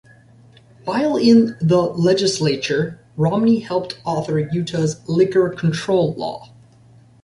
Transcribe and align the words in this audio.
While 0.83 1.15
in 1.17 1.57
the 1.61 1.77
legislature, 1.83 2.99
Romney 3.15 3.59
helped 3.59 3.99
author 4.03 4.39
Utah's 4.39 4.99
liquor 5.07 5.49
control 5.51 6.13
law. 6.15 6.49